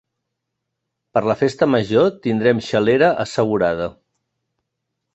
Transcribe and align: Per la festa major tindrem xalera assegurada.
Per 1.17 1.23
la 1.33 1.35
festa 1.41 1.69
major 1.75 2.09
tindrem 2.25 2.65
xalera 2.71 3.13
assegurada. 3.29 3.93